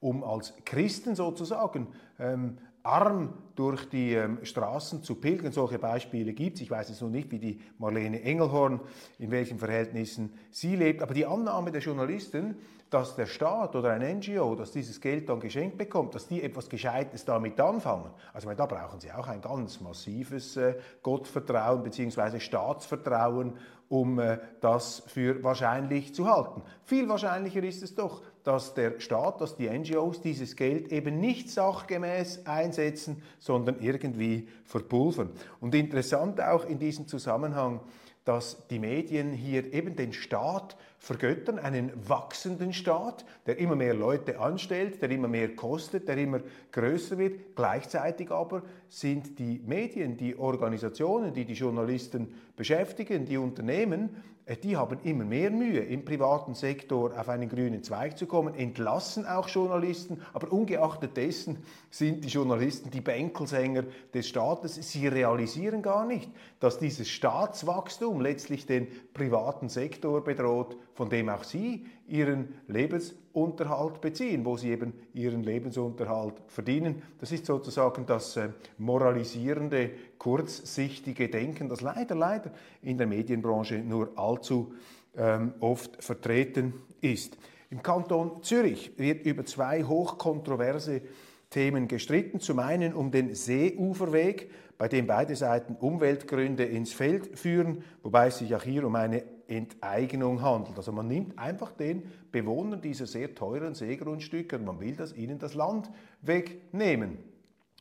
um 0.00 0.22
als 0.22 0.54
Christen 0.64 1.14
sozusagen 1.14 1.88
ähm, 2.18 2.58
arm 2.82 3.34
durch 3.54 3.88
die 3.88 4.14
ähm, 4.14 4.38
Straßen 4.42 5.02
zu 5.02 5.16
pilgern. 5.16 5.52
Solche 5.52 5.78
Beispiele 5.78 6.32
gibt 6.32 6.56
es. 6.56 6.62
Ich 6.62 6.70
weiß 6.70 6.88
jetzt 6.88 7.02
noch 7.02 7.10
nicht, 7.10 7.30
wie 7.30 7.38
die 7.38 7.60
Marlene 7.78 8.22
Engelhorn, 8.22 8.80
in 9.18 9.30
welchen 9.30 9.58
Verhältnissen 9.58 10.32
sie 10.50 10.76
lebt. 10.76 11.02
Aber 11.02 11.14
die 11.14 11.26
Annahme 11.26 11.70
der 11.70 11.80
Journalisten, 11.80 12.56
dass 12.92 13.16
der 13.16 13.26
Staat 13.26 13.74
oder 13.74 13.90
ein 13.90 14.18
NGO, 14.18 14.54
das 14.54 14.72
dieses 14.72 15.00
Geld 15.00 15.28
dann 15.28 15.40
geschenkt 15.40 15.78
bekommt, 15.78 16.14
dass 16.14 16.28
die 16.28 16.42
etwas 16.42 16.68
Gescheites 16.68 17.24
damit 17.24 17.58
anfangen. 17.60 18.10
Also 18.34 18.46
meine, 18.46 18.58
da 18.58 18.66
brauchen 18.66 19.00
sie 19.00 19.12
auch 19.12 19.28
ein 19.28 19.40
ganz 19.40 19.80
massives 19.80 20.56
äh, 20.56 20.74
Gottvertrauen 21.02 21.82
bzw. 21.82 22.38
Staatsvertrauen, 22.38 23.54
um 23.88 24.18
äh, 24.18 24.38
das 24.60 25.02
für 25.06 25.42
wahrscheinlich 25.42 26.14
zu 26.14 26.26
halten. 26.26 26.62
Viel 26.84 27.08
wahrscheinlicher 27.08 27.62
ist 27.62 27.82
es 27.82 27.94
doch, 27.94 28.22
dass 28.44 28.74
der 28.74 28.98
Staat, 29.00 29.40
dass 29.40 29.56
die 29.56 29.68
NGOs 29.68 30.20
dieses 30.20 30.56
Geld 30.56 30.90
eben 30.92 31.20
nicht 31.20 31.50
sachgemäß 31.50 32.46
einsetzen, 32.46 33.22
sondern 33.38 33.80
irgendwie 33.80 34.48
verpulvern. 34.64 35.30
Und 35.60 35.74
interessant 35.74 36.40
auch 36.40 36.64
in 36.64 36.78
diesem 36.78 37.06
Zusammenhang, 37.06 37.80
dass 38.24 38.66
die 38.68 38.78
Medien 38.78 39.32
hier 39.32 39.72
eben 39.72 39.96
den 39.96 40.12
Staat 40.12 40.76
vergöttern, 41.02 41.58
einen 41.58 41.90
wachsenden 42.08 42.72
Staat, 42.72 43.24
der 43.46 43.58
immer 43.58 43.74
mehr 43.74 43.92
Leute 43.92 44.38
anstellt, 44.38 45.02
der 45.02 45.10
immer 45.10 45.26
mehr 45.26 45.56
kostet, 45.56 46.06
der 46.06 46.16
immer 46.16 46.38
größer 46.70 47.18
wird. 47.18 47.56
Gleichzeitig 47.56 48.30
aber 48.30 48.62
sind 48.88 49.36
die 49.40 49.60
Medien, 49.66 50.16
die 50.16 50.36
Organisationen, 50.36 51.34
die 51.34 51.44
die 51.44 51.54
Journalisten 51.54 52.32
beschäftigen, 52.54 53.24
die 53.24 53.36
Unternehmen, 53.36 54.10
äh, 54.44 54.56
die 54.56 54.76
haben 54.76 54.98
immer 55.04 55.24
mehr 55.24 55.50
Mühe, 55.50 55.80
im 55.80 56.04
privaten 56.04 56.54
Sektor 56.54 57.18
auf 57.18 57.28
einen 57.28 57.48
grünen 57.48 57.82
Zweig 57.82 58.18
zu 58.18 58.26
kommen, 58.26 58.54
entlassen 58.54 59.26
auch 59.26 59.48
Journalisten, 59.48 60.20
aber 60.32 60.52
ungeachtet 60.52 61.16
dessen 61.16 61.58
sind 61.90 62.24
die 62.24 62.28
Journalisten 62.28 62.90
die 62.90 63.00
Bänkelsänger 63.00 63.84
des 64.12 64.28
Staates. 64.28 64.74
Sie 64.74 65.06
realisieren 65.06 65.82
gar 65.82 66.06
nicht, 66.06 66.30
dass 66.60 66.78
dieses 66.78 67.08
Staatswachstum 67.08 68.20
letztlich 68.20 68.66
den 68.66 68.88
privaten 69.14 69.68
Sektor 69.68 70.22
bedroht, 70.24 70.76
von 70.94 71.08
dem 71.08 71.28
auch 71.28 71.44
sie 71.44 71.86
ihren 72.06 72.54
Lebensunterhalt 72.68 74.00
beziehen, 74.00 74.44
wo 74.44 74.56
sie 74.56 74.70
eben 74.70 74.92
ihren 75.14 75.42
Lebensunterhalt 75.42 76.34
verdienen. 76.48 77.02
Das 77.18 77.32
ist 77.32 77.46
sozusagen 77.46 78.04
das 78.06 78.36
äh, 78.36 78.50
moralisierende, 78.78 79.90
kurzsichtige 80.18 81.28
Denken, 81.28 81.68
das 81.68 81.80
leider, 81.80 82.14
leider 82.14 82.50
in 82.82 82.98
der 82.98 83.06
Medienbranche 83.06 83.78
nur 83.78 84.10
allzu 84.16 84.74
ähm, 85.16 85.54
oft 85.60 86.02
vertreten 86.02 86.74
ist. 87.00 87.36
Im 87.70 87.82
Kanton 87.82 88.42
Zürich 88.42 88.92
wird 88.98 89.24
über 89.24 89.46
zwei 89.46 89.82
hochkontroverse 89.82 91.00
Themen 91.48 91.88
gestritten. 91.88 92.40
Zum 92.40 92.58
einen 92.58 92.92
um 92.92 93.10
den 93.10 93.34
Seeuferweg, 93.34 94.50
bei 94.78 94.88
dem 94.88 95.06
beide 95.06 95.36
Seiten 95.36 95.76
Umweltgründe 95.76 96.64
ins 96.64 96.92
Feld 96.92 97.38
führen, 97.38 97.84
wobei 98.02 98.28
es 98.28 98.38
sich 98.38 98.54
auch 98.54 98.62
hier 98.62 98.86
um 98.86 98.94
eine 98.96 99.22
Enteignung 99.56 100.42
handelt. 100.42 100.76
Also 100.76 100.92
man 100.92 101.08
nimmt 101.08 101.38
einfach 101.38 101.72
den 101.72 102.02
Bewohnern 102.30 102.80
dieser 102.80 103.06
sehr 103.06 103.34
teuren 103.34 103.74
Seegrundstücke 103.74 104.56
und 104.56 104.64
man 104.64 104.80
will 104.80 104.96
das 104.96 105.16
ihnen 105.16 105.38
das 105.38 105.54
Land 105.54 105.90
wegnehmen. 106.22 107.18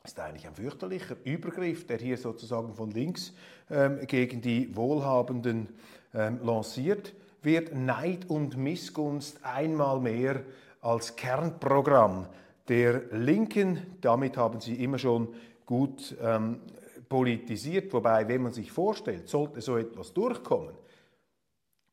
Das 0.04 0.14
ist 0.14 0.20
eigentlich 0.20 0.48
ein 0.48 0.56
fürchterlicher 0.56 1.16
Übergriff, 1.24 1.86
der 1.86 1.98
hier 1.98 2.18
sozusagen 2.18 2.74
von 2.74 2.90
links 2.90 3.34
ähm, 3.70 4.00
gegen 4.08 4.42
die 4.42 4.76
Wohlhabenden 4.76 5.70
ähm, 6.14 6.40
lanciert 6.44 7.14
wird. 7.44 7.76
Neid 7.76 8.30
und 8.30 8.58
Missgunst 8.58 9.40
einmal 9.44 10.00
mehr 10.00 10.42
als 10.82 11.16
Kernprogramm 11.16 12.26
der 12.68 13.04
Linken. 13.12 13.98
Damit 14.02 14.38
haben 14.38 14.60
sie 14.60 14.84
immer 14.84 14.98
schon 14.98 15.30
gut 15.66 16.16
ähm, 16.22 16.62
politisiert. 17.08 17.94
Wobei, 17.94 18.28
wenn 18.28 18.42
man 18.42 18.54
sich 18.54 18.72
vorstellt, 18.72 19.30
sollte 19.30 19.62
so 19.62 19.78
etwas 19.78 20.14
durchkommen, 20.14 20.74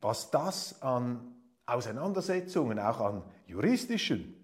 was 0.01 0.31
das 0.31 0.81
an 0.83 1.35
Auseinandersetzungen, 1.67 2.79
auch 2.79 3.01
an 3.01 3.23
juristischen 3.47 4.35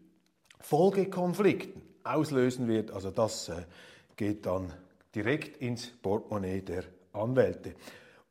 Folgekonflikten 0.61 1.83
auslösen 2.03 2.69
wird, 2.69 2.91
also 2.91 3.11
das 3.11 3.49
äh, 3.49 3.65
geht 4.17 4.47
dann 4.47 4.73
direkt 5.15 5.59
ins 5.59 5.87
Portemonnaie 5.87 6.61
der 6.61 6.85
Anwälte 7.13 7.75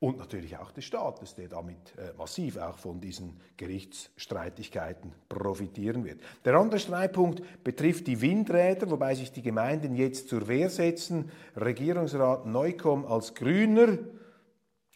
und 0.04 0.18
natürlich 0.18 0.58
auch 0.58 0.72
des 0.72 0.84
Staates, 0.84 1.34
der 1.34 1.48
damit 1.48 1.98
äh, 1.98 2.12
massiv 2.18 2.58
auch 2.58 2.78
von 2.78 3.00
diesen 3.00 3.40
Gerichtsstreitigkeiten 3.56 5.14
profitieren 5.30 6.04
wird. 6.04 6.20
Der 6.44 6.56
andere 6.56 6.80
Streitpunkt 6.80 7.42
betrifft 7.64 8.08
die 8.08 8.20
Windräder, 8.20 8.92
wobei 8.92 9.16
sich 9.16 9.32
die 9.32 9.42
Gemeinden 9.42 9.96
jetzt 9.96 10.28
zur 10.28 10.48
Wehr 10.50 10.70
setzen. 10.70 11.32
Regierungsrat 11.56 12.46
Neukomm 12.46 13.06
als 13.06 13.34
Grüner 13.34 13.98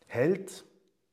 hält 0.08 0.66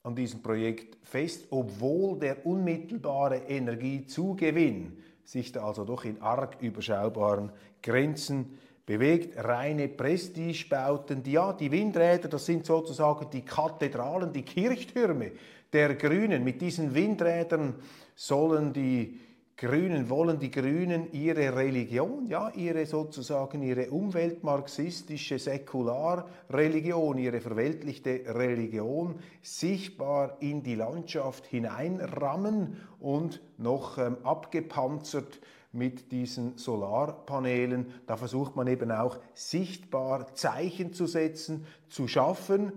an 0.05 0.14
diesem 0.14 0.43
Projekt 0.43 0.99
fest, 1.03 1.47
obwohl 1.51 2.19
der 2.19 2.47
unmittelbare 2.47 3.38
Energiezugewinn 3.49 4.99
sich 5.25 5.51
da 5.51 5.64
also 5.64 5.85
doch 5.85 6.05
in 6.05 6.21
arg 6.21 6.59
überschaubaren 6.61 7.51
Grenzen 7.83 8.59
bewegt. 8.85 9.43
Reine 9.43 9.88
Prestigebauten, 9.88 11.23
die, 11.23 11.33
ja, 11.33 11.55
die 11.55 11.71
Windräder, 11.71 12.29
das 12.29 12.45
sind 12.45 12.67
sozusagen 12.67 13.31
die 13.31 13.47
Kathedralen, 13.47 14.31
die 14.31 14.43
Kirchtürme 14.43 15.33
der 15.73 15.95
Grünen. 15.95 16.45
Mit 16.45 16.61
diesen 16.61 16.95
Windrädern 16.95 17.75
sollen 18.14 18.75
die 18.75 19.19
Grünen 19.57 20.11
wollen 20.11 20.40
die 20.40 20.51
Grünen 20.51 21.12
ihre 21.12 21.55
Religion, 21.55 22.27
ja, 22.29 22.51
ihre 22.51 22.87
sozusagen 22.87 23.62
ihre 23.62 23.88
umweltmarxistische 23.88 25.38
Säkularreligion, 25.38 27.19
ihre 27.19 27.40
verweltlichte 27.40 28.23
Religion 28.27 29.21
sichtbar 29.43 30.38
in 30.40 30.64
die 30.64 30.75
Landschaft 30.75 31.47
hineinrammen 31.47 32.79
und 32.99 33.40
noch 33.57 33.97
ähm, 33.99 34.17
abgepanzert 34.25 35.40
mit 35.71 36.11
diesen 36.11 36.59
Solarpanelen. 36.59 37.93
Da 38.09 38.17
versucht 38.17 38.57
man 38.57 38.67
eben 38.67 38.90
auch 38.90 39.19
sichtbar 39.35 40.35
Zeichen 40.35 40.93
zu 40.93 41.07
setzen, 41.07 41.64
zu 41.88 42.09
schaffen, 42.09 42.73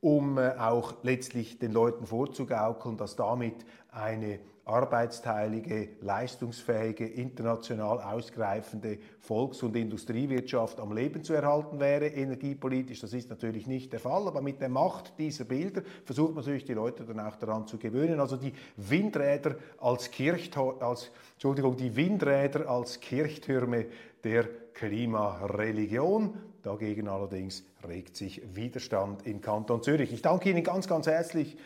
um 0.00 0.38
äh, 0.38 0.52
auch 0.56 0.94
letztlich 1.02 1.58
den 1.58 1.72
Leuten 1.72 2.06
vorzugaukeln, 2.06 2.96
dass 2.96 3.16
damit 3.16 3.66
eine 3.90 4.38
arbeitsteilige, 4.70 5.88
leistungsfähige, 6.00 7.04
international 7.06 8.00
ausgreifende 8.00 8.98
Volks- 9.18 9.62
und 9.62 9.76
Industriewirtschaft 9.76 10.80
am 10.80 10.92
Leben 10.92 11.24
zu 11.24 11.34
erhalten 11.34 11.80
wäre, 11.80 12.06
energiepolitisch. 12.06 13.00
Das 13.00 13.12
ist 13.12 13.28
natürlich 13.28 13.66
nicht 13.66 13.92
der 13.92 14.00
Fall, 14.00 14.26
aber 14.26 14.40
mit 14.40 14.60
der 14.60 14.68
Macht 14.68 15.18
dieser 15.18 15.44
Bilder 15.44 15.82
versucht 16.04 16.34
man 16.34 16.44
natürlich 16.44 16.64
die 16.64 16.74
Leute 16.74 17.04
dann 17.04 17.20
auch 17.20 17.36
daran 17.36 17.66
zu 17.66 17.78
gewöhnen. 17.78 18.20
Also 18.20 18.36
die 18.36 18.52
Windräder 18.76 19.56
als, 19.78 20.10
Kirchtor 20.10 20.80
als, 20.82 21.10
Entschuldigung, 21.32 21.76
die 21.76 21.94
Windräder 21.96 22.68
als 22.68 23.00
Kirchtürme 23.00 23.86
der 24.22 24.44
Klimareligion. 24.74 26.34
Dagegen 26.62 27.08
allerdings 27.08 27.64
regt 27.86 28.16
sich 28.16 28.42
Widerstand 28.54 29.26
im 29.26 29.40
Kanton 29.40 29.82
Zürich. 29.82 30.12
Ich 30.12 30.22
danke 30.22 30.50
Ihnen 30.50 30.62
ganz, 30.62 30.86
ganz 30.86 31.06
herzlich 31.06 31.56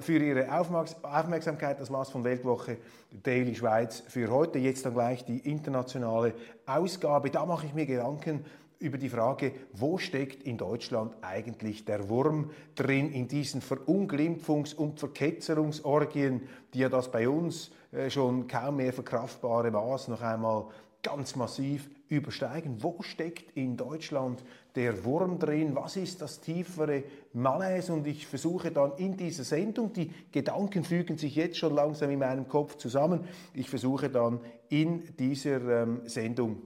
für 0.00 0.16
Ihre 0.16 0.48
Aufmerksamkeit. 0.58 1.78
Das 1.80 1.90
war's 1.90 2.08
von 2.08 2.24
Weltwoche 2.24 2.78
Daily 3.22 3.54
Schweiz 3.54 4.02
für 4.08 4.30
heute. 4.30 4.58
Jetzt 4.58 4.86
dann 4.86 4.94
gleich 4.94 5.24
die 5.24 5.38
internationale 5.38 6.32
Ausgabe. 6.64 7.30
Da 7.30 7.44
mache 7.44 7.66
ich 7.66 7.74
mir 7.74 7.84
Gedanken 7.84 8.44
über 8.80 8.96
die 8.96 9.10
Frage, 9.10 9.52
wo 9.74 9.98
steckt 9.98 10.42
in 10.42 10.56
Deutschland 10.56 11.14
eigentlich 11.20 11.84
der 11.84 12.08
Wurm 12.08 12.50
drin 12.74 13.12
in 13.12 13.28
diesen 13.28 13.60
Verunglimpfungs- 13.60 14.74
und 14.74 14.98
Verketzerungsorgien, 14.98 16.48
die 16.72 16.78
ja 16.78 16.88
das 16.88 17.10
bei 17.10 17.28
uns 17.28 17.70
äh, 17.92 18.08
schon 18.08 18.48
kaum 18.48 18.76
mehr 18.76 18.94
verkraftbare 18.94 19.70
Maß 19.70 20.08
noch 20.08 20.22
einmal 20.22 20.64
ganz 21.02 21.36
massiv 21.36 21.90
übersteigen. 22.10 22.82
Wo 22.82 23.00
steckt 23.00 23.56
in 23.56 23.76
Deutschland 23.76 24.44
der 24.74 25.04
Wurm 25.04 25.38
drin? 25.38 25.74
Was 25.74 25.96
ist 25.96 26.20
das 26.20 26.40
tiefere 26.40 27.04
Malaise? 27.32 27.92
Und 27.92 28.06
ich 28.06 28.26
versuche 28.26 28.70
dann 28.70 28.92
in 28.98 29.16
dieser 29.16 29.44
Sendung, 29.44 29.92
die 29.92 30.10
Gedanken 30.32 30.84
fügen 30.84 31.16
sich 31.16 31.36
jetzt 31.36 31.56
schon 31.56 31.74
langsam 31.74 32.10
in 32.10 32.18
meinem 32.18 32.48
Kopf 32.48 32.76
zusammen, 32.76 33.20
ich 33.54 33.70
versuche 33.70 34.10
dann 34.10 34.40
in 34.68 35.16
dieser 35.16 35.82
ähm, 35.82 36.02
Sendung 36.04 36.62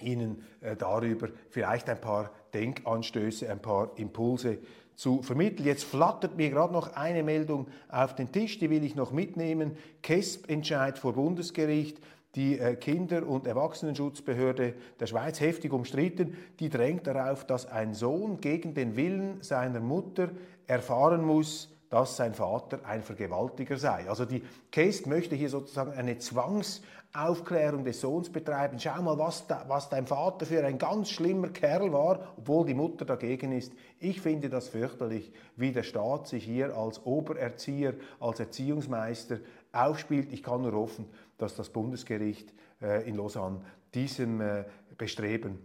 Ihnen 0.00 0.44
äh, 0.60 0.76
darüber 0.76 1.28
vielleicht 1.48 1.88
ein 1.88 2.00
paar 2.00 2.30
Denkanstöße, 2.54 3.50
ein 3.50 3.60
paar 3.60 3.90
Impulse 3.96 4.58
zu 4.94 5.22
vermitteln. 5.22 5.64
Jetzt 5.64 5.84
flattert 5.84 6.36
mir 6.36 6.50
gerade 6.50 6.72
noch 6.72 6.94
eine 6.94 7.22
Meldung 7.22 7.68
auf 7.88 8.14
den 8.14 8.30
Tisch, 8.32 8.58
die 8.58 8.68
will 8.68 8.84
ich 8.84 8.94
noch 8.94 9.12
mitnehmen. 9.12 9.76
KESB-Entscheid 10.02 10.98
vor 10.98 11.14
Bundesgericht 11.14 11.98
die 12.34 12.58
äh, 12.58 12.76
Kinder- 12.76 13.26
und 13.26 13.46
Erwachsenenschutzbehörde 13.46 14.74
der 15.00 15.06
Schweiz 15.06 15.40
heftig 15.40 15.72
umstritten. 15.72 16.36
Die 16.60 16.68
drängt 16.68 17.06
darauf, 17.06 17.44
dass 17.46 17.66
ein 17.66 17.94
Sohn 17.94 18.40
gegen 18.40 18.74
den 18.74 18.96
Willen 18.96 19.42
seiner 19.42 19.80
Mutter 19.80 20.30
erfahren 20.66 21.24
muss, 21.24 21.74
dass 21.90 22.16
sein 22.16 22.34
Vater 22.34 22.80
ein 22.84 23.02
Vergewaltiger 23.02 23.78
sei. 23.78 24.08
Also 24.08 24.24
die 24.24 24.42
Case 24.70 25.08
möchte 25.08 25.34
hier 25.34 25.48
sozusagen 25.48 25.92
eine 25.92 26.18
Zwangsaufklärung 26.18 27.84
des 27.84 28.00
Sohns 28.02 28.30
betreiben. 28.30 28.78
Schau 28.78 29.00
mal, 29.00 29.18
was, 29.18 29.46
da, 29.46 29.64
was 29.68 29.88
dein 29.88 30.06
Vater 30.06 30.44
für 30.44 30.64
ein 30.64 30.76
ganz 30.76 31.08
schlimmer 31.08 31.48
Kerl 31.48 31.90
war, 31.92 32.34
obwohl 32.36 32.66
die 32.66 32.74
Mutter 32.74 33.06
dagegen 33.06 33.52
ist. 33.52 33.72
Ich 33.98 34.20
finde 34.20 34.50
das 34.50 34.68
fürchterlich, 34.68 35.32
wie 35.56 35.72
der 35.72 35.82
Staat 35.82 36.28
sich 36.28 36.44
hier 36.44 36.76
als 36.76 37.04
Obererzieher, 37.06 37.94
als 38.20 38.40
Erziehungsmeister 38.40 39.38
aufspielt. 39.72 40.30
Ich 40.32 40.42
kann 40.42 40.62
nur 40.62 40.72
hoffen, 40.72 41.06
dass 41.38 41.54
das 41.54 41.70
Bundesgericht 41.70 42.52
äh, 42.82 43.08
in 43.08 43.16
Lausanne 43.16 43.60
diesem 43.94 44.40
äh, 44.40 44.64
Bestreben 44.96 45.58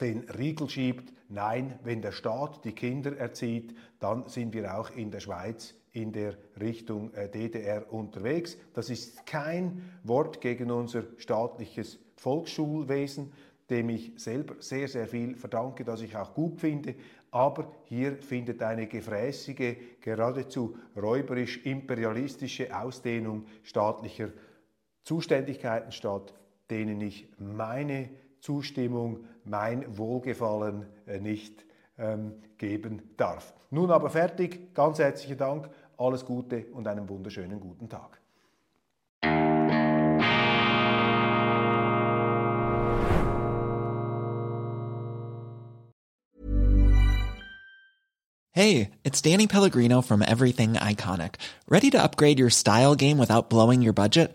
den 0.00 0.28
Riegel 0.30 0.68
schiebt. 0.68 1.12
Nein, 1.28 1.78
wenn 1.84 2.02
der 2.02 2.12
Staat 2.12 2.64
die 2.64 2.72
Kinder 2.72 3.16
erzieht, 3.16 3.74
dann 3.98 4.28
sind 4.28 4.52
wir 4.52 4.76
auch 4.76 4.90
in 4.90 5.10
der 5.10 5.20
Schweiz 5.20 5.74
in 5.92 6.12
der 6.12 6.36
Richtung 6.60 7.12
äh, 7.14 7.28
DDR 7.28 7.90
unterwegs. 7.90 8.58
Das 8.74 8.90
ist 8.90 9.24
kein 9.24 9.82
Wort 10.02 10.40
gegen 10.42 10.70
unser 10.70 11.04
staatliches 11.16 11.98
Volksschulwesen, 12.16 13.32
dem 13.70 13.88
ich 13.88 14.12
selber 14.16 14.56
sehr, 14.60 14.88
sehr 14.88 15.08
viel 15.08 15.34
verdanke, 15.34 15.84
das 15.84 16.02
ich 16.02 16.14
auch 16.16 16.34
gut 16.34 16.60
finde. 16.60 16.94
Aber 17.30 17.72
hier 17.84 18.16
findet 18.18 18.62
eine 18.62 18.86
gefräßige, 18.86 19.76
geradezu 20.00 20.76
räuberisch-imperialistische 20.96 22.78
Ausdehnung 22.78 23.46
staatlicher 23.62 24.28
Zuständigkeiten 25.06 25.92
statt, 25.92 26.34
denen 26.68 27.00
ich 27.00 27.28
meine 27.38 28.10
Zustimmung, 28.40 29.24
mein 29.44 29.96
Wohlgefallen 29.96 30.84
äh, 31.06 31.20
nicht 31.20 31.64
ähm, 31.96 32.34
geben 32.58 33.02
darf. 33.16 33.54
Nun 33.70 33.92
aber 33.92 34.10
fertig. 34.10 34.74
Ganz 34.74 34.98
herzlichen 34.98 35.38
Dank, 35.38 35.70
alles 35.96 36.24
Gute 36.24 36.66
und 36.72 36.88
einen 36.88 37.08
wunderschönen 37.08 37.60
guten 37.60 37.88
Tag. 37.88 38.20
Hey, 48.50 48.90
it's 49.04 49.22
Danny 49.22 49.46
Pellegrino 49.46 50.02
from 50.02 50.22
Everything 50.22 50.74
Iconic. 50.74 51.34
Ready 51.68 51.90
to 51.90 52.02
upgrade 52.02 52.40
your 52.40 52.50
style 52.50 52.96
game 52.96 53.18
without 53.18 53.48
blowing 53.48 53.82
your 53.82 53.92
budget? 53.92 54.34